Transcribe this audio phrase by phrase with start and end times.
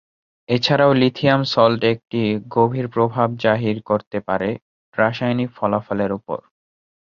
[0.49, 2.21] এছাড়াও lithium salt একটি
[2.55, 4.49] গভীর প্রভাব জাহির করতে পারে
[4.95, 6.39] রাসায়নিক ফলাফলের উপর।